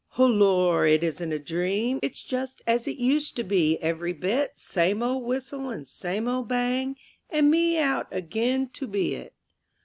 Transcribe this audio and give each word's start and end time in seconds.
_Ho 0.15 0.27
Lor, 0.35 0.87
it 0.87 1.03
isn't 1.03 1.31
a 1.31 1.37
dream, 1.37 1.99
It's 2.01 2.23
just 2.23 2.63
as 2.65 2.87
it 2.87 2.97
used 2.97 3.35
to 3.35 3.43
be, 3.43 3.77
every 3.83 4.13
bit; 4.13 4.53
Same 4.55 5.03
old 5.03 5.23
whistle 5.25 5.69
and 5.69 5.87
same 5.87 6.27
old 6.27 6.47
bang, 6.47 6.95
And 7.29 7.51
me 7.51 7.77
out 7.77 8.07
again 8.09 8.69
to 8.69 8.87
be 8.87 9.13
'it. 9.13 9.35